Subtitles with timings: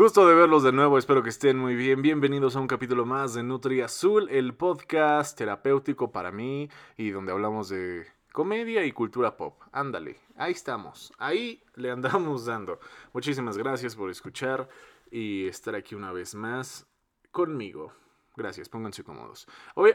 [0.00, 2.00] Gusto de verlos de nuevo, espero que estén muy bien.
[2.00, 7.32] Bienvenidos a un capítulo más de Nutri Azul, el podcast terapéutico para mí y donde
[7.32, 9.60] hablamos de comedia y cultura pop.
[9.72, 12.80] Ándale, ahí estamos, ahí le andamos dando.
[13.12, 14.70] Muchísimas gracias por escuchar
[15.10, 16.86] y estar aquí una vez más
[17.30, 17.92] conmigo.
[18.38, 19.46] Gracias, pónganse cómodos.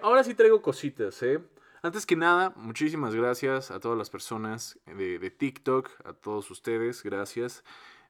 [0.03, 1.41] Ahora sí traigo cositas, ¿eh?
[1.81, 7.63] Antes que nada, muchísimas gracias a todas las personas de TikTok, a todos ustedes, gracias.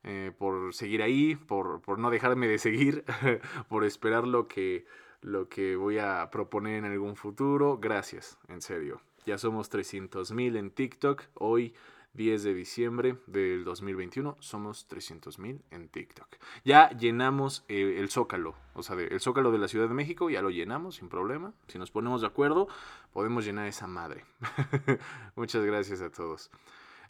[0.07, 3.03] Eh, por seguir ahí, por, por, no dejarme de seguir,
[3.69, 4.85] por esperar lo que,
[5.21, 7.79] lo que voy a proponer en algún futuro.
[7.79, 9.01] Gracias, en serio.
[9.25, 11.23] Ya somos 300 mil en TikTok.
[11.33, 11.73] Hoy,
[12.13, 16.27] 10 de diciembre del 2021, somos 300 mil en TikTok.
[16.63, 20.43] Ya llenamos eh, el zócalo, o sea, el zócalo de la Ciudad de México, ya
[20.43, 21.51] lo llenamos sin problema.
[21.67, 22.67] Si nos ponemos de acuerdo,
[23.11, 24.23] podemos llenar esa madre.
[25.35, 26.51] Muchas gracias a todos.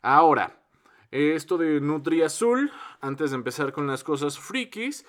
[0.01, 0.64] Ahora,
[1.11, 5.05] esto de Nutri Azul, antes de empezar con las cosas frikis,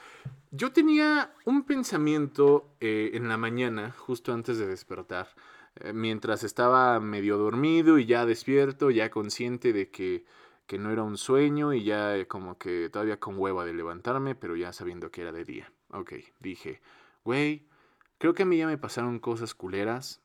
[0.50, 5.28] yo tenía un pensamiento eh, en la mañana, justo antes de despertar,
[5.77, 10.24] eh, mientras estaba medio dormido y ya despierto, ya consciente de que,
[10.67, 14.56] que no era un sueño y ya como que todavía con hueva de levantarme, pero
[14.56, 15.72] ya sabiendo que era de día.
[15.91, 16.80] Ok, dije,
[17.24, 17.67] güey,
[18.19, 20.20] creo que a mí ya me pasaron cosas culeras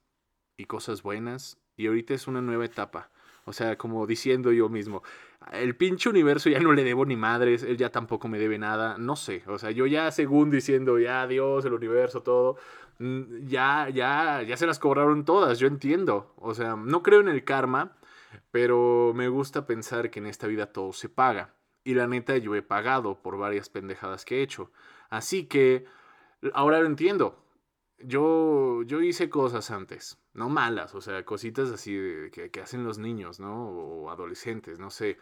[0.57, 3.09] y cosas buenas y ahorita es una nueva etapa.
[3.45, 5.03] O sea, como diciendo yo mismo,
[5.51, 8.97] el pinche universo ya no le debo ni madres, él ya tampoco me debe nada,
[8.97, 12.57] no sé, o sea, yo ya según diciendo, ya Dios, el universo, todo,
[12.99, 17.27] mm, ya, ya, ya se las cobraron todas, yo entiendo, o sea, no creo en
[17.27, 17.97] el karma,
[18.51, 22.55] pero me gusta pensar que en esta vida todo se paga, y la neta yo
[22.55, 24.71] he pagado por varias pendejadas que he hecho,
[25.09, 25.85] así que
[26.53, 27.43] ahora lo entiendo,
[27.97, 31.91] yo, yo hice cosas antes, no malas, o sea, cositas así
[32.31, 33.69] que, que, hacen los niños, ¿no?
[33.69, 35.17] O adolescentes, no sé,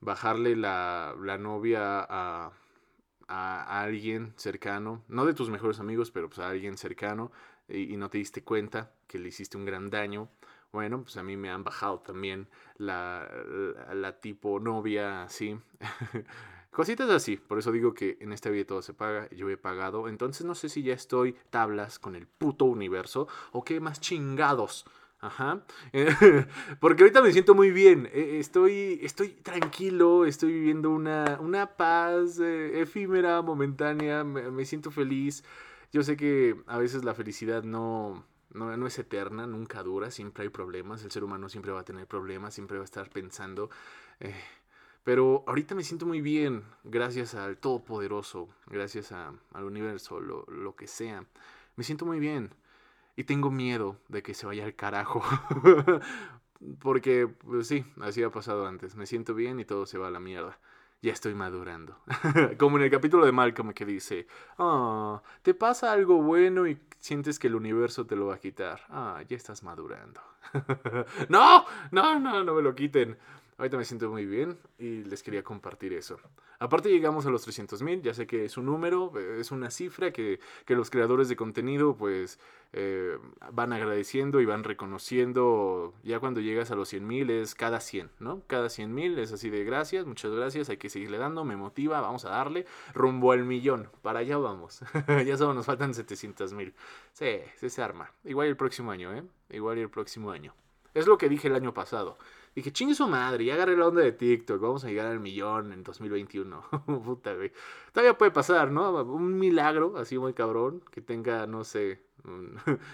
[0.00, 2.52] bajarle la, la novia a,
[3.28, 7.32] a, alguien cercano, no de tus mejores amigos, pero pues a alguien cercano,
[7.68, 10.30] y, y, no te diste cuenta que le hiciste un gran daño.
[10.72, 15.58] Bueno, pues a mí me han bajado también la, la, la tipo novia así.
[16.70, 20.08] Cositas así, por eso digo que en esta vida todo se paga, yo he pagado,
[20.08, 24.84] entonces no sé si ya estoy tablas con el puto universo o qué más chingados.
[25.20, 25.64] Ajá.
[26.80, 28.08] Porque ahorita me siento muy bien.
[28.12, 35.44] E, estoy, estoy tranquilo, estoy viviendo una, una paz eh, efímera, momentánea, me, siento feliz.
[35.92, 40.44] Yo sé que a veces la felicidad no, no, no, es eterna, nunca dura, siempre
[40.44, 43.70] hay problemas, el ser humano siempre va a tener problemas, siempre va a estar pensando.
[44.20, 44.34] Eh,
[45.08, 50.76] pero ahorita me siento muy bien, gracias al Todopoderoso, gracias a, al universo, lo, lo,
[50.76, 51.24] que sea.
[51.76, 52.50] Me siento muy bien.
[53.16, 55.22] Y tengo miedo de que se vaya al carajo.
[56.80, 58.96] Porque, pues sí, así ha pasado antes.
[58.96, 60.58] Me siento bien y todo se va a la mierda.
[61.00, 61.96] Ya estoy madurando.
[62.58, 64.26] Como en el capítulo de Malcolm que dice,
[64.58, 68.82] oh, te pasa algo bueno y sientes que el universo te lo va a quitar.
[68.90, 70.20] Ah, ya estás madurando.
[71.30, 73.16] no, no, no, no me lo quiten.
[73.58, 76.20] Ahorita me siento muy bien y les quería compartir eso.
[76.60, 80.12] Aparte llegamos a los 300 mil, ya sé que es un número, es una cifra
[80.12, 82.38] que, que los creadores de contenido pues
[82.72, 83.18] eh,
[83.52, 85.92] van agradeciendo y van reconociendo.
[86.04, 88.42] Ya cuando llegas a los 100 mil es cada 100, ¿no?
[88.46, 92.00] Cada 100 mil es así de gracias, muchas gracias, hay que seguirle dando, me motiva,
[92.00, 92.64] vamos a darle
[92.94, 93.90] rumbo al millón.
[94.02, 94.82] Para allá vamos.
[95.26, 96.74] ya solo nos faltan 700 mil.
[97.12, 98.12] Sí, se arma.
[98.22, 99.24] Igual el próximo año, ¿eh?
[99.50, 100.54] Igual el próximo año.
[100.94, 102.18] Es lo que dije el año pasado.
[102.58, 105.72] Dije, chingue su madre, ya agarré la onda de TikTok, vamos a llegar al millón
[105.72, 106.60] en 2021.
[107.04, 107.52] Puta, güey.
[107.92, 108.90] Todavía puede pasar, ¿no?
[109.04, 112.02] Un milagro, así muy cabrón, que tenga, no sé,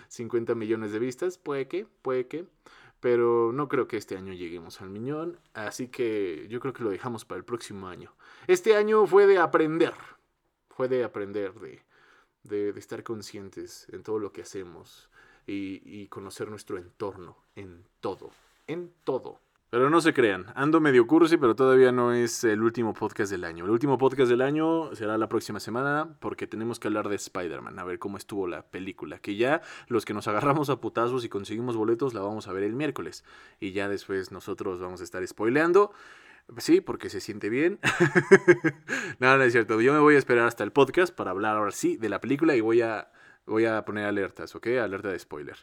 [0.08, 1.38] 50 millones de vistas.
[1.38, 2.44] Puede que, puede que.
[3.00, 5.38] Pero no creo que este año lleguemos al millón.
[5.54, 8.12] Así que yo creo que lo dejamos para el próximo año.
[8.46, 9.94] Este año fue de aprender.
[10.68, 11.80] Fue de aprender, de,
[12.42, 15.08] de, estar conscientes en todo lo que hacemos.
[15.46, 18.30] Y conocer nuestro entorno en todo.
[18.66, 19.40] En todo.
[19.74, 23.42] Pero no se crean, ando medio cursi, pero todavía no es el último podcast del
[23.42, 23.64] año.
[23.64, 27.76] El último podcast del año será la próxima semana porque tenemos que hablar de Spider-Man,
[27.80, 29.18] a ver cómo estuvo la película.
[29.18, 32.62] Que ya los que nos agarramos a putazos y conseguimos boletos la vamos a ver
[32.62, 33.24] el miércoles.
[33.58, 35.90] Y ya después nosotros vamos a estar spoileando.
[36.58, 37.80] Sí, porque se siente bien.
[39.18, 39.80] no, no es cierto.
[39.80, 42.54] Yo me voy a esperar hasta el podcast para hablar ahora sí de la película
[42.54, 43.10] y voy a,
[43.44, 44.68] voy a poner alertas, ¿ok?
[44.80, 45.56] Alerta de spoiler.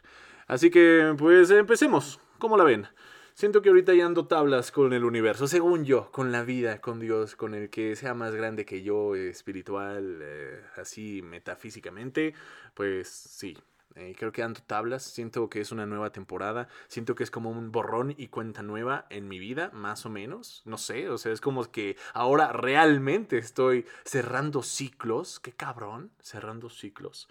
[0.48, 2.20] Así que, pues empecemos.
[2.38, 2.88] ¿Cómo la ven?
[3.34, 7.00] Siento que ahorita ya ando tablas con el universo, según yo, con la vida, con
[7.00, 12.34] Dios, con el que sea más grande que yo, espiritual, eh, así metafísicamente,
[12.74, 13.56] pues sí,
[13.94, 17.50] Eh, creo que ando tablas, siento que es una nueva temporada, siento que es como
[17.50, 21.30] un borrón y cuenta nueva en mi vida, más o menos, no sé, o sea,
[21.30, 27.28] es como que ahora realmente estoy cerrando ciclos, qué cabrón, cerrando ciclos.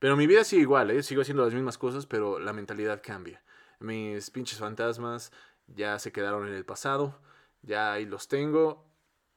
[0.00, 1.02] Pero mi vida sigue igual, ¿eh?
[1.02, 3.40] sigo haciendo las mismas cosas, pero la mentalidad cambia.
[3.82, 5.32] Mis pinches fantasmas
[5.66, 7.18] ya se quedaron en el pasado,
[7.62, 8.84] ya ahí los tengo.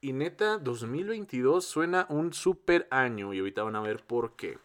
[0.00, 4.58] Y neta, 2022 suena un super año y ahorita van a ver por qué.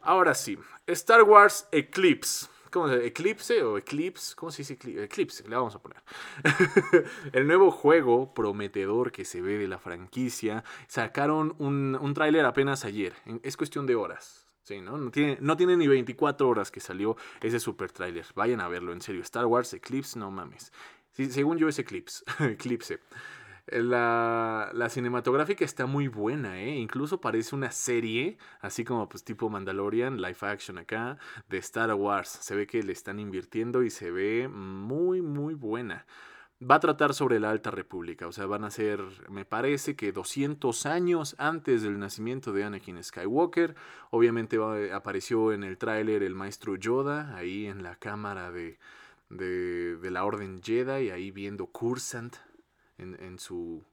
[0.00, 0.56] Ahora sí,
[0.86, 2.46] Star Wars Eclipse.
[2.70, 3.06] ¿Cómo se dice?
[3.06, 4.34] ¿Eclipse o Eclipse?
[4.36, 5.48] ¿Cómo se dice Eclipse?
[5.48, 6.02] Le vamos a poner.
[7.32, 10.62] el nuevo juego prometedor que se ve de la franquicia.
[10.86, 13.14] Sacaron un, un tráiler apenas ayer.
[13.42, 14.45] Es cuestión de horas.
[14.66, 14.98] Sí, ¿no?
[14.98, 18.26] No tiene, no tiene ni 24 horas que salió ese super tráiler.
[18.34, 19.22] Vayan a verlo, en serio.
[19.22, 20.72] Star Wars Eclipse, no mames.
[21.12, 22.24] Según yo es Eclipse.
[22.40, 22.98] Eclipse.
[23.68, 26.74] La, la, cinematográfica está muy buena, ¿eh?
[26.78, 31.16] Incluso parece una serie, así como pues tipo Mandalorian, live action acá,
[31.48, 32.28] de Star Wars.
[32.28, 36.06] Se ve que le están invirtiendo y se ve muy, muy buena.
[36.58, 40.10] Va a tratar sobre la Alta República, o sea, van a ser, me parece que
[40.10, 43.74] 200 años antes del nacimiento de Anakin Skywalker.
[44.10, 44.56] Obviamente
[44.90, 48.78] apareció en el tráiler el maestro Yoda, ahí en la cámara de,
[49.28, 52.36] de, de la Orden Jedi, ahí viendo Cursant,
[52.96, 53.84] en, en, su,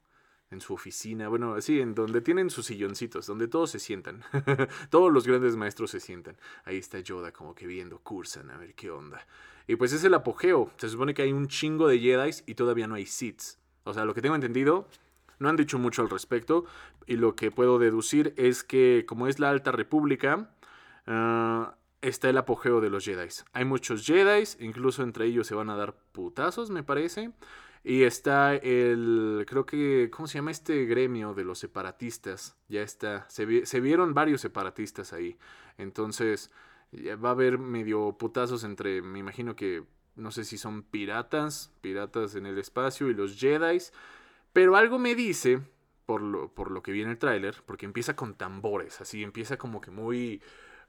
[0.49, 4.23] en su oficina, bueno, sí, en donde tienen sus silloncitos, donde todos se sientan,
[4.89, 6.37] todos los grandes maestros se sientan.
[6.63, 9.27] Ahí está Yoda como que viendo, cursan, a ver qué onda.
[9.67, 12.87] Y pues es el apogeo, se supone que hay un chingo de Jedi y todavía
[12.87, 13.57] no hay Sith.
[13.83, 14.87] O sea, lo que tengo entendido,
[15.39, 16.65] no han dicho mucho al respecto,
[17.05, 20.49] y lo que puedo deducir es que como es la Alta República,
[21.07, 23.29] ah, está el apogeo de los Jedi.
[23.53, 27.31] Hay muchos Jedi, incluso entre ellos se van a dar putazos, me parece.
[27.85, 32.55] Y está el, creo que, ¿cómo se llama este gremio de los separatistas?
[32.69, 33.45] Ya está, se,
[33.81, 35.37] vieron varios separatistas ahí.
[35.77, 36.49] Entonces,
[37.23, 39.83] va a haber medio putazos entre, me imagino que,
[40.15, 43.79] no sé si son piratas, piratas en el espacio y los Jedi.
[44.53, 45.61] Pero algo me dice,
[46.05, 49.81] por lo, por lo que viene el tráiler, porque empieza con tambores, así, empieza como
[49.81, 50.41] que muy,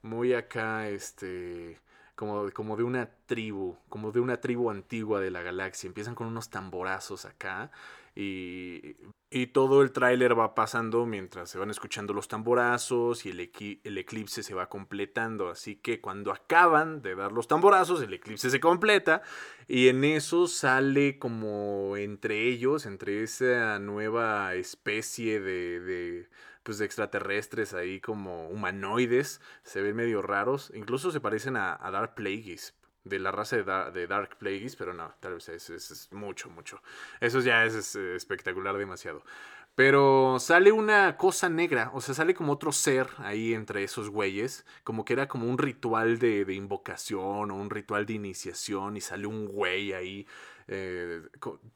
[0.02, 1.80] muy acá, este
[2.14, 5.88] como, como de una tribu, como de una tribu antigua de la galaxia.
[5.88, 7.70] Empiezan con unos tamborazos acá
[8.14, 8.96] y,
[9.30, 13.50] y todo el tráiler va pasando mientras se van escuchando los tamborazos y el,
[13.82, 15.48] el eclipse se va completando.
[15.48, 19.22] Así que cuando acaban de dar los tamborazos, el eclipse se completa
[19.66, 26.28] y en eso sale como entre ellos, entre esa nueva especie de
[26.64, 32.14] pues de extraterrestres ahí como humanoides, se ven medio raros, incluso se parecen a, Dark
[32.14, 32.74] Plagueis,
[33.04, 36.80] de la raza de, Dark Plagueis, pero no, tal vez es, es, mucho, mucho.
[37.20, 39.22] Eso ya es, espectacular demasiado.
[39.74, 44.64] Pero sale una cosa negra, o sea, sale como otro ser ahí entre esos güeyes,
[44.84, 49.00] como que era como un ritual de, de invocación o un ritual de iniciación y
[49.00, 50.26] sale un güey ahí
[50.68, 51.22] eh,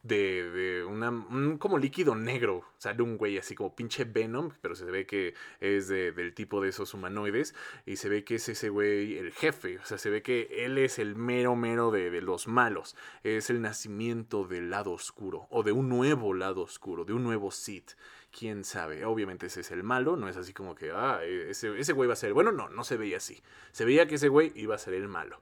[0.02, 2.64] de, de una, un como líquido negro.
[2.78, 6.70] Sale un güey así como pinche Venom, pero se ve que es del tipo de
[6.70, 7.54] esos humanoides.
[7.86, 9.78] Y se ve que es ese güey el jefe.
[9.78, 12.96] O sea, se ve que él es el mero mero de, de los malos.
[13.22, 15.46] Es el nacimiento del lado oscuro.
[15.50, 17.92] O de un nuevo lado oscuro, de un nuevo Sith
[18.30, 19.04] quién sabe.
[19.04, 22.06] Obviamente ese es el malo, no es así como que, ah, e, ese, ese güey
[22.06, 22.32] va a ser.
[22.32, 23.42] Bueno, no, no se veía así.
[23.72, 25.40] Se veía que ese güey iba a ser el malo.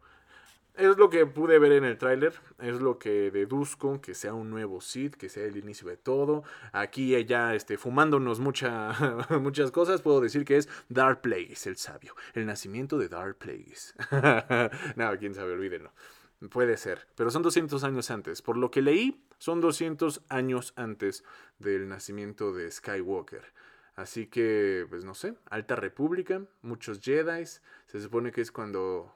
[0.76, 4.50] Es lo que pude ver en el tráiler, es lo que deduzco que sea un
[4.50, 6.44] nuevo Sid, que sea el inicio de todo.
[6.73, 8.93] Aquí ya este, fumándonos mucha,
[9.40, 13.94] muchas cosas, puedo decir que es Dark Plagueis, el sabio, el nacimiento de Dark Plagueis.
[14.96, 15.93] no, quién sabe, olvídenlo.
[16.51, 18.43] Puede ser, pero son 200 años antes.
[18.43, 21.24] Por lo que leí, son 200 años antes
[21.58, 23.55] del nacimiento de Skywalker.
[23.94, 27.46] Así que, pues no sé, Alta República, muchos Jedi.
[27.46, 29.16] Se supone que es cuando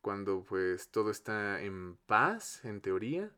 [0.00, 3.30] cuando pues todo está en paz, en teoría.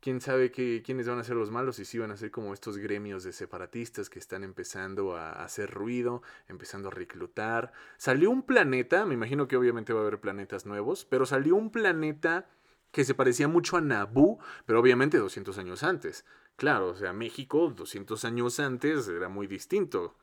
[0.00, 2.76] Quién sabe quiénes van a ser los malos y si van a ser como estos
[2.76, 7.72] gremios de separatistas que están empezando a hacer ruido, empezando a reclutar.
[7.98, 11.70] Salió un planeta, me imagino que obviamente va a haber planetas nuevos, pero salió un
[11.70, 12.48] planeta
[12.90, 16.24] que se parecía mucho a Naboo, pero obviamente 200 años antes.
[16.56, 20.16] Claro, o sea, México 200 años antes era muy distinto.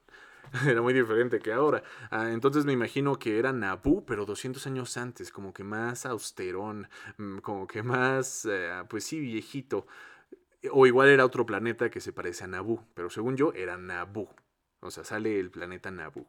[0.68, 1.84] era muy diferente que ahora.
[2.12, 6.88] Ah, entonces me imagino que era Naboo, pero 200 años antes, como que más austerón,
[7.18, 9.88] mm, como que más, eh, pues sí, viejito.
[10.72, 14.34] O igual era otro planeta que se parece a Naboo, pero según yo era Naboo.
[14.82, 16.26] O sea, sale el planeta Naboo.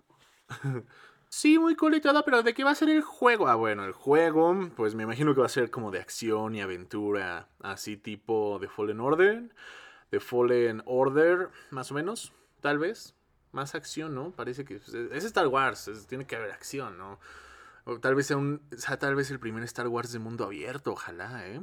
[1.32, 3.46] Sí, muy coletada, pero ¿de qué va a ser el juego?
[3.46, 6.60] Ah, bueno, el juego, pues me imagino que va a ser como de acción y
[6.60, 9.54] aventura, así tipo de Fallen Order.
[10.10, 13.14] De Fallen Order, más o menos, tal vez
[13.52, 14.30] más acción, ¿no?
[14.32, 17.18] Parece que pues, es Star Wars, tiene que haber acción, ¿no?
[17.84, 20.92] O tal vez sea un, sea tal vez el primer Star Wars de mundo abierto,
[20.92, 21.62] ojalá, ¿eh?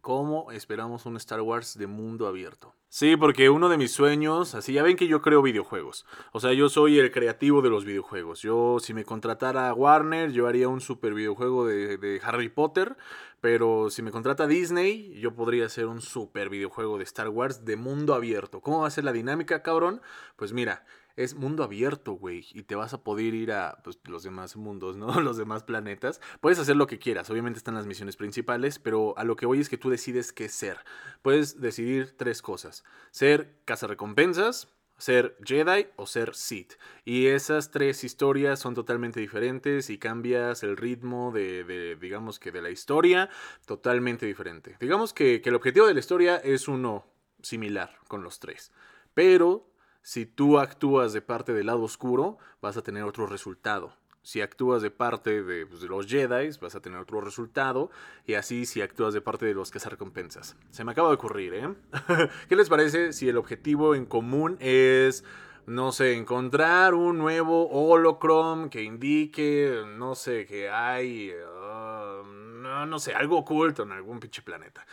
[0.00, 2.74] ¿Cómo esperamos un Star Wars de mundo abierto?
[2.88, 6.06] Sí, porque uno de mis sueños, así ya ven que yo creo videojuegos.
[6.32, 8.42] O sea, yo soy el creativo de los videojuegos.
[8.42, 12.96] Yo, si me contratara Warner, yo haría un super videojuego de, de Harry Potter.
[13.42, 17.76] Pero si me contrata Disney, yo podría hacer un super videojuego de Star Wars de
[17.76, 18.60] mundo abierto.
[18.60, 20.00] ¿Cómo va a ser la dinámica, cabrón?
[20.36, 20.84] Pues mira,
[21.16, 24.96] es mundo abierto, güey, y te vas a poder ir a pues, los demás mundos,
[24.96, 25.06] ¿no?
[25.20, 26.20] Los demás planetas.
[26.40, 29.60] Puedes hacer lo que quieras, obviamente están las misiones principales, pero a lo que voy
[29.60, 30.78] es que tú decides qué ser.
[31.22, 32.84] Puedes decidir tres cosas.
[33.10, 36.74] Ser cazarrecompensas, ser Jedi o ser Sith.
[37.04, 42.62] Y esas tres historias son totalmente diferentes y cambias el ritmo de, digamos que de
[42.62, 43.28] la historia
[43.66, 44.76] totalmente diferente.
[44.80, 47.06] Digamos que el objetivo de la historia es uno
[47.42, 48.72] similar con los tres.
[49.14, 49.71] Pero
[50.02, 53.96] si tú actúas de parte del lado oscuro, vas a tener otro resultado.
[54.24, 57.90] Si actúas de parte de, pues, los Jedi, vas a tener otro resultado.
[58.24, 60.56] Y así si actúas de parte de los que recompensas.
[60.70, 61.74] Se me acaba de ocurrir, ¿eh?
[62.48, 65.24] ¿Qué les parece si el objetivo en común es,
[65.66, 71.32] no sé, encontrar un nuevo holocron que indique, no sé, que hay...
[71.32, 72.24] Uh,
[72.62, 74.86] no, no, sé, algo oculto en algún pinche planeta.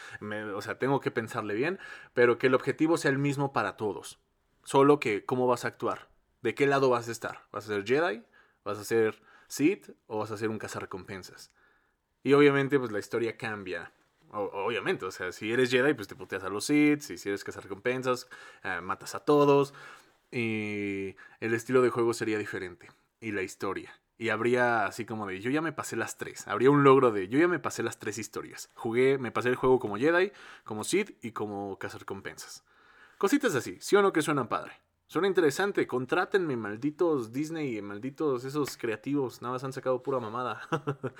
[0.56, 1.78] o sea, tengo que pensarle bien,
[2.16, 4.20] pero que el objetivo sea el mismo para todos.
[4.70, 6.10] Solo que, ¿cómo vas a actuar?
[6.44, 7.48] ¿De qué lado vas a estar?
[7.52, 8.22] ¿Vas a ser Jedi?
[8.64, 9.90] ¿Vas a ser Sith?
[10.06, 11.52] ¿O vas a ser un cazarrecompensas?
[12.22, 13.92] Y obviamente, pues la historia cambia.
[14.32, 17.02] obviamente, o sea, si eres Jedi, pues te puteas a los Sith.
[17.02, 18.28] Si eres cazarrecompensas,
[18.64, 19.74] eh, matas a todos.
[20.32, 22.92] Y el estilo de juego sería diferente.
[23.22, 24.00] Y la historia.
[24.20, 26.48] Y habría así como de, yo ya me pasé las tres.
[26.48, 28.70] Habría un logro de, yo ya me pasé las tres historias.
[28.76, 30.32] Jugué, me pasé el juego como Jedi,
[30.64, 32.64] como Sith y como cazarrecompensas.
[33.20, 34.72] Cositas así, ¿sí o no que suena padre?
[35.08, 40.62] Suena interesante, contrátenme, malditos Disney, malditos esos creativos, nada más han sacado pura mamada.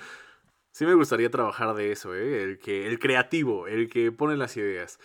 [0.72, 2.42] sí me gustaría trabajar de eso, ¿eh?
[2.42, 4.98] El, que, el creativo, el que pone las ideas.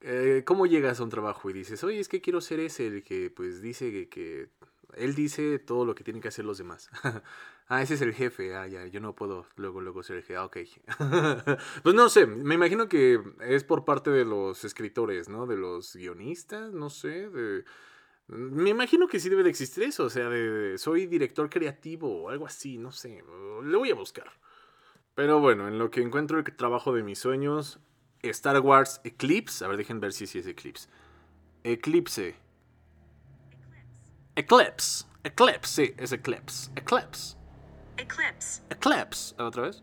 [0.00, 3.04] Eh, ¿Cómo llegas a un trabajo y dices, oye, es que quiero ser ese, el
[3.04, 4.50] que pues dice que, que
[4.96, 6.90] él dice todo lo que tienen que hacer los demás.
[7.72, 8.54] ah, ese es el jefe.
[8.54, 10.36] Ah, ya, yo no puedo luego, luego ser el jefe.
[10.36, 10.58] Ah, ok.
[11.82, 15.46] pues no sé, me imagino que es por parte de los escritores, ¿no?
[15.46, 17.64] De los guionistas, no sé, de...
[18.28, 22.28] Me imagino que sí debe de existir eso, o sea, de, soy director creativo o
[22.30, 23.22] algo así, no sé,
[23.62, 24.30] le voy a buscar.
[25.14, 27.80] Pero bueno, en lo que encuentro el trabajo de mis sueños,
[28.22, 30.88] Star Wars Eclipse, a ver, dejen ver si es Eclipse.
[31.64, 32.36] Eclipse
[34.34, 35.04] Eclipse.
[35.24, 36.70] Eclipse, sí, es Eclipse.
[36.74, 37.41] Eclipse.
[38.02, 38.62] Eclipse.
[38.68, 39.34] Eclipse.
[39.40, 39.82] ¿Otra vez?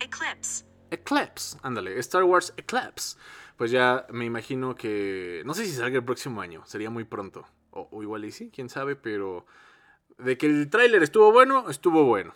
[0.00, 0.64] Eclipse.
[0.90, 1.58] Eclipse.
[1.62, 3.18] Ándale, Star Wars Eclipse.
[3.56, 5.42] Pues ya me imagino que.
[5.44, 7.46] No sé si salga el próximo año, sería muy pronto.
[7.70, 9.46] O, igual y sí, quién sabe, pero.
[10.16, 12.32] De que el tráiler estuvo bueno, estuvo bueno.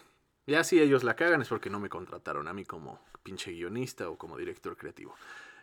[0.46, 4.10] Ya si ellos la cagan es porque no me contrataron a mí como pinche guionista
[4.10, 5.14] o como director creativo.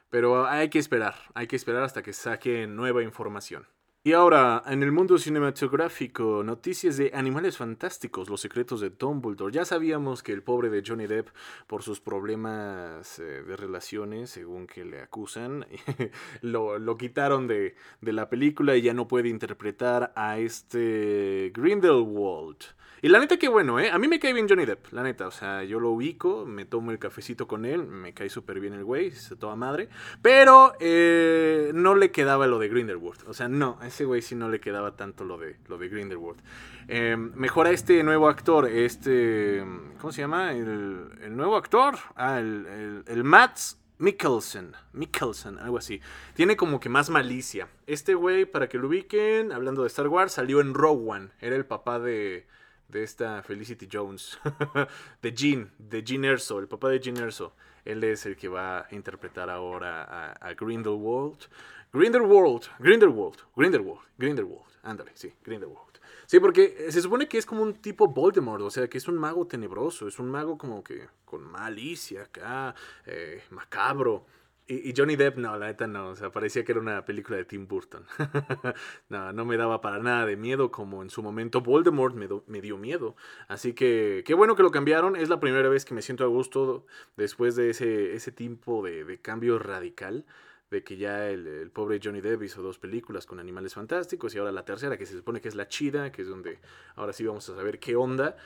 [0.09, 3.67] Pero hay que esperar, hay que esperar hasta que saquen nueva información.
[4.05, 9.53] Y ahora, en el mundo cinematográfico, noticias de Animales Fantásticos, los secretos de Dumbledore.
[9.53, 11.29] Ya sabíamos que el pobre de Johnny Depp,
[11.67, 15.65] por sus problemas eh, de relaciones, según que le acusan,
[16.41, 22.57] lo, lo, quitaron de, de la película y ya no puede interpretar a este Grindelwald.
[23.03, 23.91] Y la neta que bueno, ¿eh?
[23.91, 25.27] A mí me cae bien Johnny Depp, la neta.
[25.27, 28.71] O sea, yo lo ubico, me tomo el cafecito con él, me cae súper bien
[28.71, 29.89] el güey, se toda madre.
[30.21, 33.27] Pero eh, no le quedaba lo de Grindelwald.
[33.27, 35.89] O sea, no, a ese güey sí no le quedaba tanto lo de, lo de
[35.89, 36.39] Grindelwald.
[36.87, 39.61] Eh, mejora este nuevo actor, este...
[39.99, 40.53] ¿Cómo se llama?
[40.53, 41.95] El, el nuevo actor.
[42.15, 45.99] Ah, el, el, el Mats Mikkelsen, Mikkelsen, algo así.
[46.35, 47.67] Tiene como que más malicia.
[47.85, 51.29] Este güey, para que lo ubiquen, hablando de Star Wars, salió en Rogue One.
[51.41, 52.47] Era el papá de,
[52.93, 54.39] de esta Felicity Jones,
[55.21, 57.53] de Jean, de Jean Erso, el papá de Jean Erso.
[57.83, 61.47] Él es el que va a interpretar ahora a, Grindelwald.
[61.91, 64.71] Grindelwald, Grindelwald, Grindelwald, Grindelwald.
[64.83, 65.99] Ándale, sí, Grindelwald.
[66.25, 69.17] Sí, porque se supone que es como un tipo Voldemort, o sea, que es un
[69.17, 72.73] mago tenebroso, es un mago como que con malicia acá,
[73.05, 74.25] eh, macabro.
[74.65, 77.43] Y, Johnny Depp, no, la neta no, o sea, parecía que era una película de
[77.43, 78.05] Tim Burton.
[79.09, 82.77] no, no me daba para nada de miedo, como en su momento Voldemort me, dio
[82.77, 83.17] miedo.
[83.49, 86.27] Así que, qué bueno que lo cambiaron, es la primera vez que me siento a
[86.27, 86.85] gusto
[87.17, 90.25] después de ese, ese tipo de, cambio radical
[90.71, 94.39] de que ya el, el, pobre Johnny Depp hizo dos películas con animales fantásticos y
[94.39, 96.59] ahora la tercera, que se supone que es la chida, que es donde
[96.95, 98.37] ahora sí vamos a saber qué onda,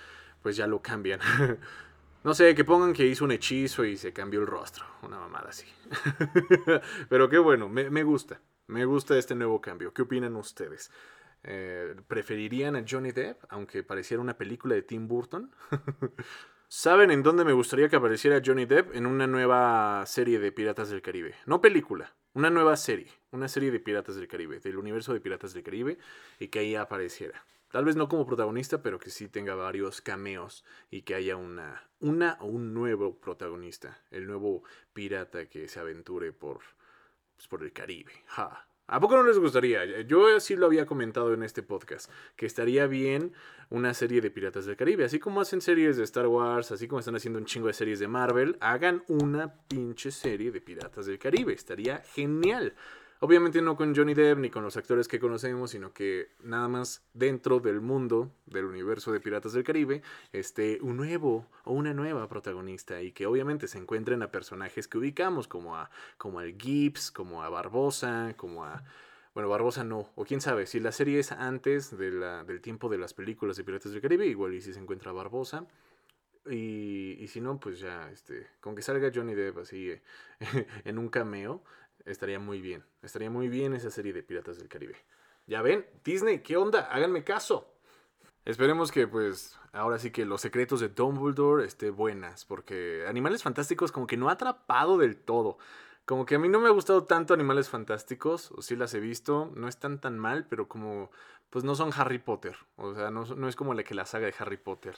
[0.41, 1.19] pues ya lo cambian.
[2.23, 4.85] No sé, que pongan que hizo un hechizo y se cambió el rostro.
[5.03, 5.65] Una mamada así.
[7.09, 8.41] Pero qué bueno, me, gusta.
[8.67, 9.93] Me gusta este nuevo cambio.
[9.93, 10.91] ¿Qué opinan ustedes?
[11.43, 15.51] Eh, ¿Preferirían a Johnny Depp, aunque pareciera una película de Tim Burton?
[16.69, 18.93] ¿Saben en dónde me gustaría que apareciera Johnny Depp?
[18.93, 21.35] En una nueva serie de Piratas del Caribe.
[21.45, 23.09] No película, una nueva serie.
[23.31, 25.97] Una serie de Piratas del Caribe, del universo de Piratas del Caribe,
[26.39, 27.45] y que ahí apareciera.
[27.71, 31.89] Tal vez no como protagonista, pero que sí tenga varios cameos y que haya una,
[31.99, 34.01] una o un nuevo protagonista.
[34.09, 36.59] El nuevo pirata que se aventure por,
[37.35, 38.13] pues, por el Caribe.
[38.89, 40.01] ¿A poco no les gustaría?
[40.01, 43.33] Yo sí lo había comentado en este podcast, que estaría bien
[43.69, 45.03] una serie de Piratas del Caribe.
[45.03, 47.99] Así como hacen series de Star Wars, así como están haciendo un chingo de series
[47.99, 51.51] de Marvel, hagan una pinche serie de Piratas del Caribe.
[51.51, 52.75] Estaría genial.
[53.19, 57.03] Obviamente no con Johnny Depp ni con los actores que conocemos, sino que nada más
[57.13, 62.29] dentro del mundo, del universo de Piratas del Caribe, esté un nuevo o una nueva
[62.29, 67.09] protagonista y que obviamente se encuentren a personajes que ubicamos, como a como al Gibbs,
[67.09, 68.83] como a Barbosa, como a...
[69.33, 72.87] Bueno, Barbosa no, o quién sabe, si la serie es antes de la, del tiempo
[72.87, 75.65] de las películas de Piratas del Caribe, igual y si se encuentra Barbosa.
[76.49, 80.01] Y, y si no, pues ya, este, con que salga Johnny Depp así eh,
[80.85, 81.61] en un cameo,
[82.05, 82.83] estaría muy bien.
[83.01, 84.95] Estaría muy bien esa serie de Piratas del Caribe.
[85.45, 86.81] Ya ven, Disney, ¿qué onda?
[86.91, 87.73] Háganme caso.
[88.45, 93.91] Esperemos que pues ahora sí que los secretos de Dumbledore estén buenas, porque Animales Fantásticos
[93.91, 95.57] como que no ha atrapado del todo.
[96.05, 99.01] Como que a mí no me ha gustado tanto Animales Fantásticos, o sí las he
[99.01, 101.11] visto, no están tan mal, pero como
[101.49, 104.25] pues no son Harry Potter, o sea, no, no es como la que la saga
[104.27, 104.97] de Harry Potter.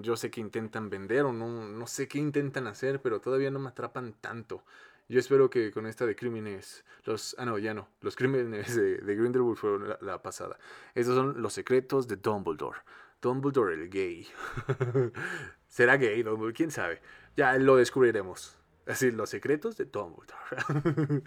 [0.00, 3.58] Yo sé que intentan vender o no, no sé qué intentan hacer, pero todavía no
[3.58, 4.62] me atrapan tanto.
[5.12, 8.96] Yo espero que con esta de crímenes, los, ah no, ya no, los crímenes de,
[8.96, 10.58] de Grindelwald fueron la, pasada.
[10.94, 12.78] Estos son los secretos de Dumbledore.
[13.20, 14.26] Dumbledore el gay.
[15.68, 16.54] ¿Será gay Dumbledore?
[16.54, 17.02] ¿Quién sabe?
[17.36, 18.56] Ya lo descubriremos.
[18.86, 21.24] Así, los secretos de Dumbledore.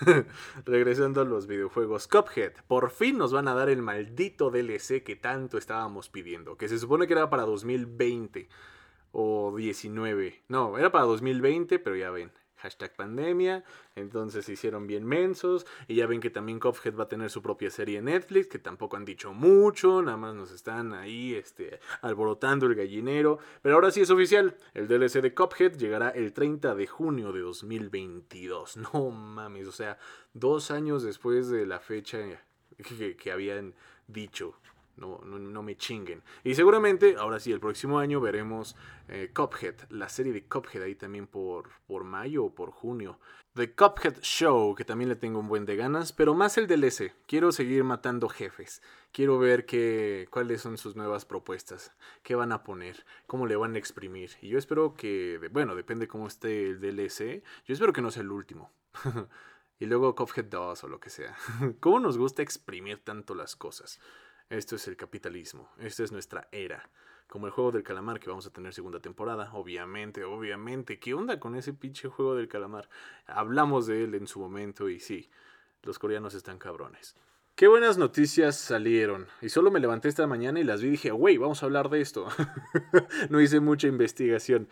[0.64, 2.08] Regresando a los videojuegos.
[2.08, 2.54] Cuphead.
[2.68, 6.56] Por fin nos van a dar el maldito DLC que tanto estábamos pidiendo.
[6.56, 8.48] Que se supone que era para 2020
[9.12, 10.44] o 19.
[10.48, 13.64] No, era para 2020, pero ya ven hashtag pandemia,
[13.96, 17.42] entonces se hicieron bien mensos, y ya ven que también Cuphead va a tener su
[17.42, 21.80] propia serie en Netflix, que tampoco han dicho mucho, nada más nos están ahí este,
[22.02, 26.74] alborotando el gallinero, pero ahora sí es oficial, el DLC de Cuphead llegará el 30
[26.74, 29.98] de junio de 2022, no mames, o sea,
[30.32, 32.18] dos años después de la fecha
[33.18, 33.74] que habían
[34.06, 34.59] dicho.
[35.00, 36.22] No, no, me chinguen.
[36.44, 38.76] Y seguramente, ahora sí, el próximo año veremos
[39.08, 43.18] eh, Cuphead, la serie de Cuphead ahí también por, por mayo o por junio.
[43.54, 47.14] The Cuphead Show, que también le tengo un buen de ganas, pero más el DLC.
[47.26, 48.80] Quiero seguir matando jefes.
[49.10, 53.74] Quiero ver qué, cuáles son sus nuevas propuestas, qué van a poner, cómo le van
[53.74, 54.30] a exprimir.
[54.40, 58.22] Y yo espero que, bueno, depende cómo esté el DLC, yo espero que no sea
[58.22, 58.70] el último.
[59.80, 61.36] y luego Cuphead 2 o lo que sea.
[61.80, 63.98] ¿Cómo nos gusta exprimir tanto las cosas?
[64.50, 66.90] Esto es el capitalismo, esta es nuestra era.
[67.28, 70.98] Como el juego del calamar que vamos a tener segunda temporada, obviamente, obviamente.
[70.98, 72.88] ¿Qué onda con ese pinche juego del calamar?
[73.26, 75.30] Hablamos de él en su momento y sí,
[75.82, 77.14] los coreanos están cabrones.
[77.54, 79.28] Qué buenas noticias salieron.
[79.40, 81.88] Y solo me levanté esta mañana y las vi y dije, wey, vamos a hablar
[81.88, 82.26] de esto.
[83.30, 84.68] no hice mucha investigación.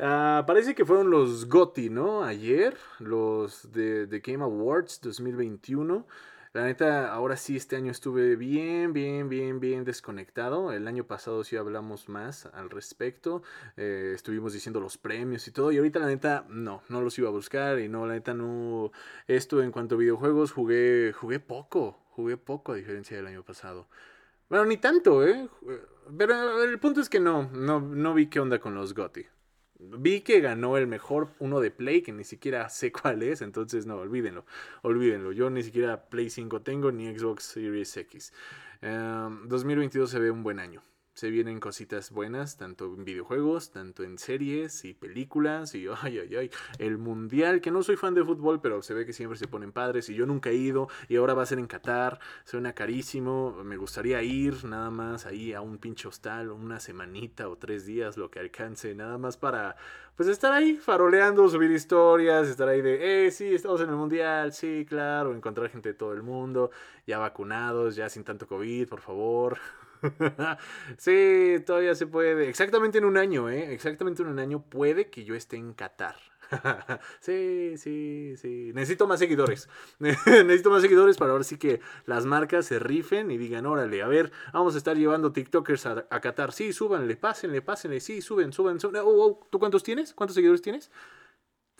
[0.00, 2.24] Uh, parece que fueron los GOTY, ¿no?
[2.24, 6.04] Ayer, los de, de Game Awards 2021.
[6.52, 10.72] La neta, ahora sí, este año estuve bien, bien, bien, bien desconectado.
[10.72, 13.44] El año pasado sí hablamos más al respecto.
[13.76, 15.70] Eh, estuvimos diciendo los premios y todo.
[15.70, 17.78] Y ahorita, la neta, no, no los iba a buscar.
[17.78, 18.90] Y no, la neta, no.
[19.28, 22.00] Esto en cuanto a videojuegos, jugué, jugué poco.
[22.10, 23.86] Jugué poco a diferencia del año pasado.
[24.48, 25.48] Bueno, ni tanto, ¿eh?
[26.18, 29.24] Pero el punto es que no, no, no vi qué onda con los GOTY.
[29.82, 33.86] Vi que ganó el mejor uno de Play, que ni siquiera sé cuál es, entonces
[33.86, 34.44] no, olvídenlo,
[34.82, 35.32] olvídenlo.
[35.32, 38.32] Yo ni siquiera Play 5 tengo ni Xbox Series X.
[38.82, 40.82] 2022 em, se ve un buen año
[41.20, 46.34] se vienen cositas buenas, tanto en videojuegos, tanto en series y películas, y ay, ay,
[46.34, 49.46] ay, el mundial, que no soy fan de fútbol, pero se ve que siempre se
[49.46, 52.72] ponen padres, y yo nunca he ido, y ahora va a ser en Qatar, suena
[52.72, 57.84] carísimo, me gustaría ir nada más ahí a un pinche hostal, una semanita o tres
[57.84, 59.76] días, lo que alcance, nada más para,
[60.16, 64.54] pues estar ahí faroleando, subir historias, estar ahí de, eh, sí, estamos en el mundial,
[64.54, 66.70] sí, claro, encontrar gente de todo el mundo,
[67.06, 69.58] ya vacunados, ya sin tanto COVID, por favor.
[70.98, 72.48] sí, todavía se puede.
[72.48, 73.72] Exactamente en un año, ¿eh?
[73.72, 76.16] Exactamente en un año puede que yo esté en Qatar.
[77.20, 78.72] sí, sí, sí.
[78.74, 79.68] Necesito más seguidores.
[79.98, 84.08] Necesito más seguidores para ver si que las marcas se rifen y digan, órale, a
[84.08, 86.52] ver, vamos a estar llevando TikTokers a, Qatar.
[86.52, 89.02] Sí, súbanle, pásenle, pásenle, sí, suben, suben, suben.
[89.04, 90.14] Oh, oh, ¿Tú cuántos tienes?
[90.14, 90.90] ¿Cuántos seguidores tienes?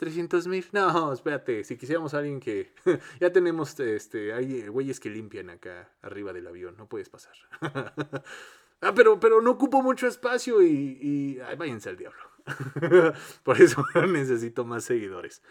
[0.01, 0.65] 300 mil.
[0.71, 2.73] No, espérate, si quisiéramos a alguien que...
[3.19, 7.33] ya tenemos, este, hay güeyes que limpian acá arriba del avión, no puedes pasar.
[8.83, 12.19] Ah, pero, pero no ocupo mucho espacio y, y váyanse al diablo.
[13.43, 15.43] Por eso necesito más seguidores.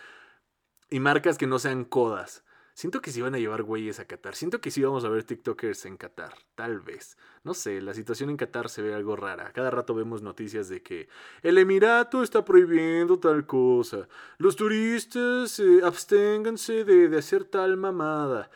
[0.90, 2.44] Y marcas que no sean codas.
[2.80, 4.34] Siento que sí van a llevar güeyes a Qatar.
[4.34, 6.32] Siento que sí vamos a ver TikTokers en Qatar.
[6.54, 7.18] Tal vez.
[7.44, 9.52] No sé, la situación en Qatar se ve algo rara.
[9.52, 11.10] Cada rato vemos noticias de que
[11.42, 14.08] el Emirato está prohibiendo tal cosa.
[14.38, 18.50] Los turistas eh, absténganse de, de hacer tal mamada.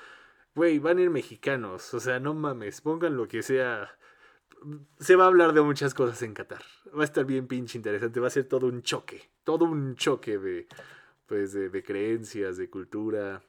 [0.54, 1.92] Güey, van a ir mexicanos.
[1.92, 2.80] O sea, no mames.
[2.80, 3.94] Pongan lo que sea
[5.00, 6.62] se va a hablar de muchas cosas en Qatar.
[6.98, 8.20] Va a estar bien pinche interesante.
[8.20, 9.20] Va a ser todo un choque.
[9.44, 10.66] Todo un choque de,
[11.26, 13.42] pues, de, de creencias, de cultura,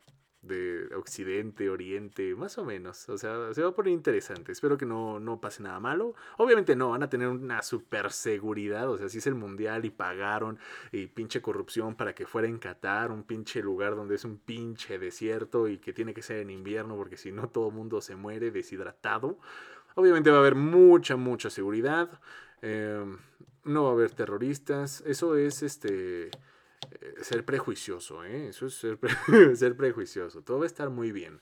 [0.48, 3.10] de Occidente, Oriente, más o menos.
[3.10, 4.52] O sea, se va a poner interesante.
[4.52, 6.14] Espero que no, no pase nada malo.
[6.38, 8.90] Obviamente no, van a tener una super seguridad.
[8.90, 10.60] O sea, si es el mundial y pagaron
[10.92, 15.00] y pinche corrupción para que fuera en Qatar, un pinche lugar donde es un pinche
[15.00, 18.16] desierto y que tiene que ser en invierno porque si no todo el mundo se
[18.16, 19.40] muere deshidratado.
[19.96, 22.20] Obviamente va a haber mucha, mucha seguridad.
[22.62, 23.04] Eh,
[23.64, 25.02] no va a haber terroristas.
[25.06, 26.30] Eso es este
[27.22, 28.50] ser prejuicioso, ¿eh?
[28.50, 29.00] Eso es ser,
[29.56, 30.42] ser, prejuicioso.
[30.42, 31.42] Todo va a estar muy bien.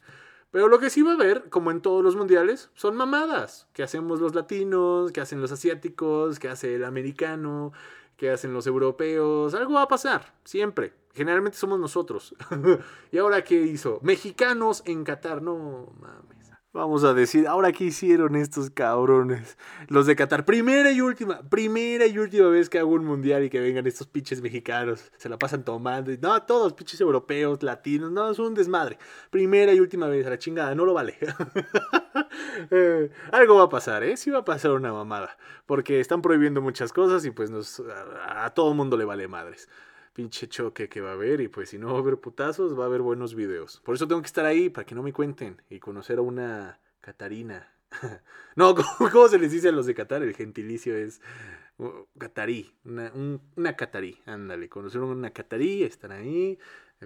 [0.51, 3.67] Pero lo que sí va a haber, como en todos los mundiales, son mamadas.
[3.73, 7.73] Que hacemos los latinos, que hacen los asiáticos, que hace el americano,
[8.17, 9.53] que hacen los europeos.
[9.55, 10.93] Algo va a pasar, siempre.
[11.13, 12.35] Generalmente somos nosotros.
[13.11, 13.99] ¿Y ahora qué hizo?
[14.03, 15.41] Mexicanos en Qatar.
[15.41, 16.42] No mames.
[16.73, 19.59] Vamos a decir, ahora qué hicieron estos cabrones,
[19.89, 20.43] los de Qatar.
[20.43, 24.07] Primera y última, primera y última vez que hago un mundial y que vengan estos
[24.07, 25.11] pinches mexicanos.
[25.17, 26.11] Se la pasan tomando.
[26.19, 28.11] No, todos pinches europeos, latinos.
[28.11, 28.97] No, es un desmadre.
[29.29, 31.15] Primera y última vez, a la chingada, no lo vale.
[32.71, 34.17] eh, algo va a pasar, ¿eh?
[34.17, 35.37] Sí va a pasar una mamada.
[35.67, 39.69] Porque están prohibiendo muchas cosas y pues a, a todo mundo le vale madres
[40.13, 42.83] pinche choque que va a haber y pues si no va a haber putazos va
[42.83, 43.81] a haber buenos videos.
[43.83, 46.79] Por eso tengo que estar ahí para que no me cuenten y conocer a una
[47.01, 47.69] Catarina.
[48.55, 48.75] no,
[49.11, 50.23] ¿cómo, se les dice a los de Qatar?
[50.23, 51.21] El gentilicio es
[51.77, 56.57] uh, Catarí, una, un, una Catarí, ándale, conocer a una Catarí, estar ahí,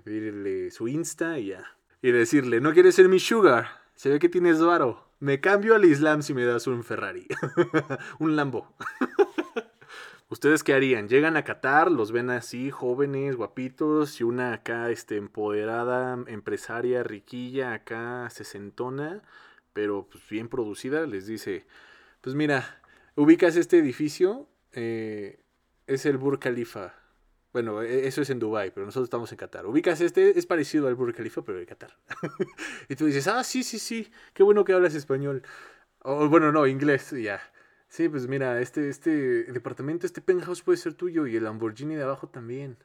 [0.03, 1.65] pedirle su Insta y ya.
[2.01, 5.07] Y decirle, no quieres ser mi sugar, se ve que tienes varo.
[5.19, 7.27] Me cambio al Islam si me das un Ferrari,
[8.19, 8.75] un Lambo.
[10.29, 11.07] ¿Ustedes qué harían?
[11.07, 17.73] Llegan a Qatar, los ven así, jóvenes, guapitos, y una acá, este, empoderada, empresaria, riquilla,
[17.73, 19.21] acá, sesentona,
[19.71, 21.65] pero pues bien producida, les dice,
[22.19, 22.81] pues mira,
[23.15, 25.39] ubicas este edificio, eh,
[25.87, 26.93] es el Burj Khalifa.
[27.53, 29.65] Bueno, eso es en Dubai, pero nosotros estamos en Qatar.
[29.65, 31.97] Ubicas este, es parecido al Burj Khalifa, pero de Qatar.
[32.89, 35.41] y tú dices, ah, sí, sí, sí, qué bueno que hablas español.
[35.99, 37.39] O bueno, no, inglés, ya.
[37.89, 42.03] Sí, pues mira, este, este departamento, este penthouse puede ser tuyo y el Lamborghini de
[42.03, 42.77] abajo también.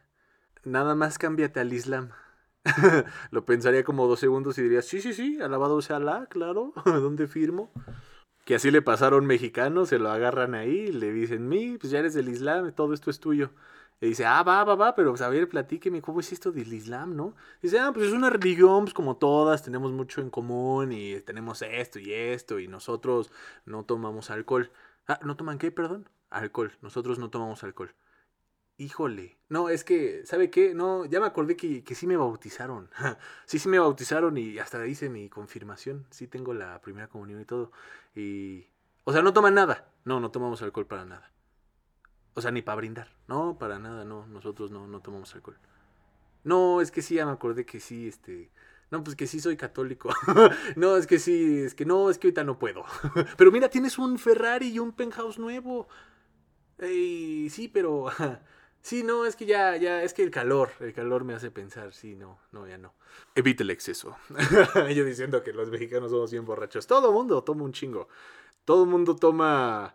[0.65, 2.11] Nada más cámbiate al Islam.
[3.31, 7.27] Lo pensaría como dos segundos y diría, sí, sí, sí, alabado sea Alá, claro, ¿dónde
[7.27, 7.71] firmo?
[8.45, 12.15] Que así le pasaron mexicanos, se lo agarran ahí, le dicen, mi, pues ya eres
[12.15, 13.51] del Islam, todo esto es tuyo.
[14.01, 16.73] Y dice, ah, va, va, va, pero pues, a ver, platíqueme, ¿cómo es esto del
[16.73, 17.37] Islam, no?
[17.63, 21.63] dice, ah, pues es una religión, pues como todas, tenemos mucho en común y tenemos
[21.63, 23.31] esto y esto y nosotros
[23.65, 24.71] no tomamos alcohol.
[25.13, 26.09] Ah, ¿no toman qué, perdón?
[26.31, 26.73] Alcohol.
[26.81, 27.95] Nosotros no tomamos alcohol.
[28.79, 29.37] Híjole.
[29.51, 30.75] No, es que, ¿sabe qué?
[30.75, 32.89] No, ya me acordé que, que sí me bautizaron.
[33.45, 36.07] sí, sí me bautizaron y hasta hice mi confirmación.
[36.11, 37.73] Sí tengo la primera comunión y todo.
[38.15, 38.69] Y...
[39.05, 39.93] O sea, no toman nada.
[40.07, 41.31] No, no tomamos alcohol para nada.
[42.33, 43.09] O sea, ni para brindar.
[43.29, 44.27] No, para nada, no.
[44.29, 45.59] Nosotros no, no tomamos alcohol.
[46.43, 48.51] No, es que sí, ya me acordé que sí, este...
[48.93, 50.11] No, pues que sí soy católico.
[50.77, 52.85] no, es que sí, es que no, es que ahorita no puedo.
[53.39, 55.89] pero mira, tienes un Ferrari y un penthouse nuevo.
[56.79, 58.09] Ey, sí, pero...
[58.83, 61.95] sí, no, es que ya, ya, es que el calor, el calor me hace pensar,
[61.95, 62.93] sí, no, no, ya no.
[63.35, 64.15] Evite el exceso.
[64.95, 66.87] Yo diciendo que los mexicanos somos bien borrachos.
[66.87, 68.09] Todo mundo toma un chingo.
[68.67, 69.95] Todo mundo toma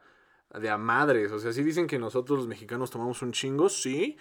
[0.60, 1.32] de a madres.
[1.32, 4.18] O sea, sí dicen que nosotros los mexicanos tomamos un chingo, sí.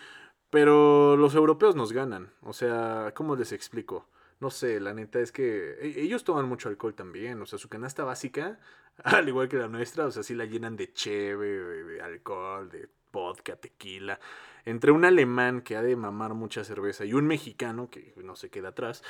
[0.51, 2.35] Pero los europeos nos ganan.
[2.43, 4.07] O sea, ¿cómo les explico?
[4.41, 7.69] No sé, la neta es que e, ellos toman mucho alcohol también, o sea, su
[7.69, 8.59] canasta básica,
[9.05, 12.89] al igual que la nuestra, o sea, sí la llenan de cheve, de, alcohol, de
[13.13, 14.21] vodka, tequila.
[14.65, 18.51] Entre un alemán que ha de mamar mucha cerveza y un mexicano que no se
[18.51, 19.03] queda atrás,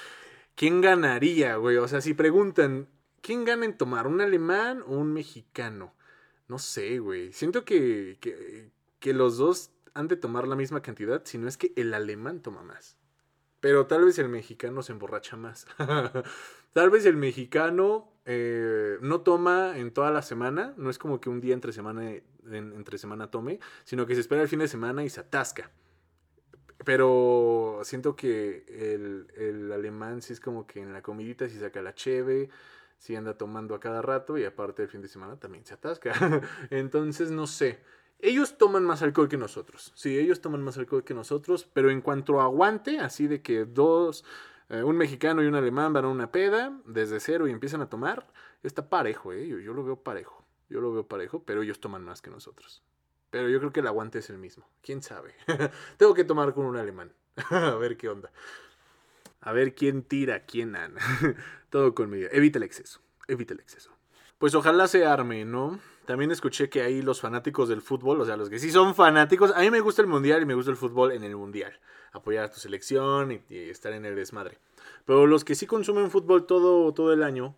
[0.54, 1.76] ¿quién ganaría, güey?
[1.78, 2.88] O sea, si preguntan,
[3.22, 5.94] ¿quién gana en tomar, un alemán o un mexicano?
[6.48, 7.32] No sé, güey.
[7.32, 11.56] Siento que, que, que los dos han de tomar la misma cantidad, si no es
[11.56, 12.96] que el alemán toma más.
[13.60, 15.66] Pero tal vez el mexicano se emborracha más.
[16.72, 20.74] tal vez el mexicano eh, no toma en toda la semana.
[20.76, 22.12] No es como que un día entre semana,
[22.50, 25.70] entre semana tome, sino que se espera el fin de semana y se atasca.
[26.84, 31.80] Pero siento que el, el alemán sí es como que en la comidita sí saca
[31.80, 32.50] la cheve,
[32.98, 36.12] sí anda tomando a cada rato y aparte el fin de semana también se atasca.
[36.70, 37.80] Entonces, no sé.
[38.18, 39.92] Ellos toman más alcohol que nosotros.
[39.94, 43.64] Sí, ellos toman más alcohol que nosotros, pero en cuanto a aguante, así de que
[43.64, 44.24] dos,
[44.68, 47.88] eh, un mexicano y un alemán van a una peda desde cero y empiezan a
[47.88, 48.26] tomar,
[48.62, 49.46] está parejo, ¿eh?
[49.46, 50.44] Yo, yo lo veo parejo.
[50.68, 52.82] Yo lo veo parejo, pero ellos toman más que nosotros.
[53.30, 54.68] Pero yo creo que el aguante es el mismo.
[54.82, 55.34] ¿Quién sabe?
[55.96, 57.12] Tengo que tomar con un alemán.
[57.50, 58.32] a ver qué onda.
[59.40, 61.00] A ver quién tira, quién ana.
[61.70, 62.28] Todo conmigo.
[62.32, 63.00] Evita el exceso.
[63.28, 63.95] Evita el exceso.
[64.38, 65.80] Pues ojalá se arme, ¿no?
[66.04, 69.50] También escuché que ahí los fanáticos del fútbol, o sea, los que sí son fanáticos,
[69.54, 71.72] a mí me gusta el mundial y me gusta el fútbol en el mundial.
[72.12, 74.58] Apoyar a tu selección y, y estar en el desmadre.
[75.04, 77.56] Pero los que sí consumen fútbol todo, todo el año,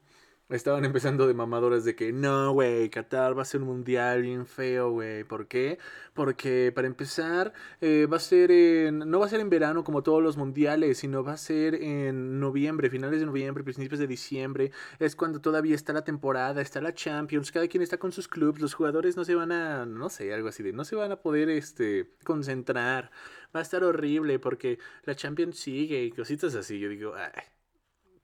[0.56, 4.46] estaban empezando de mamadores de que no, güey, Qatar va a ser un mundial bien
[4.46, 5.24] feo, güey.
[5.24, 5.78] ¿Por qué?
[6.14, 10.02] Porque para empezar, eh, va a ser en, no va a ser en verano como
[10.02, 14.72] todos los mundiales, sino va a ser en noviembre, finales de noviembre, principios de diciembre.
[14.98, 18.62] Es cuando todavía está la temporada, está la Champions, cada quien está con sus clubes,
[18.62, 21.16] los jugadores no se van a, no sé, algo así de, no se van a
[21.16, 23.10] poder, este, concentrar.
[23.54, 26.78] Va a estar horrible porque la Champions sigue y cositas así.
[26.78, 27.57] Yo digo, ay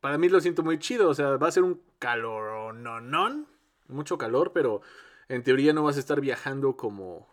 [0.04, 1.08] para mí lo siento muy chido.
[1.08, 3.46] O sea, va a ser un calor, no, no,
[3.88, 4.82] mucho calor, pero
[5.30, 7.26] en teoría no vas a estar viajando como,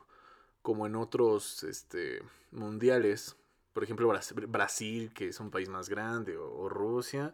[0.62, 3.36] como en otros este, mundiales.
[3.74, 4.10] Por ejemplo,
[4.48, 7.34] Brasil, que es un país más grande, o, Rusia,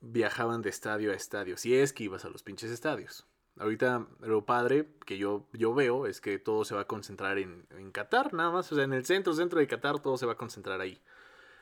[0.00, 1.56] viajaban de estadio a estadio.
[1.56, 3.24] Si es que ibas a los pinches estadios.
[3.60, 7.68] Ahorita lo padre que yo, yo veo es que todo se va a concentrar en,
[7.70, 8.72] en Qatar, nada más.
[8.72, 11.00] O sea, en el centro, centro de Qatar, todo se va a concentrar ahí.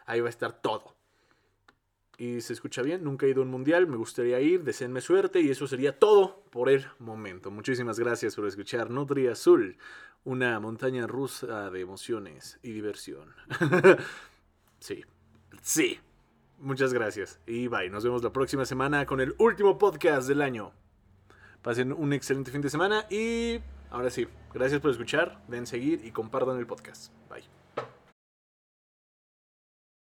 [0.07, 1.04] Ahí va a estar todo
[2.19, 3.05] y se escucha bien.
[3.05, 6.43] Nunca he ido a un mundial, me gustaría ir, deseenme suerte y eso sería todo
[6.51, 7.51] por el momento.
[7.51, 9.77] Muchísimas gracias por escuchar Nutri Azul,
[10.25, 13.35] una montaña rusa de emociones y diversión.
[14.79, 15.05] sí,
[15.63, 16.01] sí.
[16.59, 17.91] Muchas gracias y bye.
[17.91, 20.73] Nos vemos la próxima semana con el último podcast del año.
[21.63, 26.11] Pasen un excelente fin de semana y ahora sí, gracias por escuchar, den seguir y
[26.11, 27.13] compartan el podcast.
[27.29, 27.64] Bye.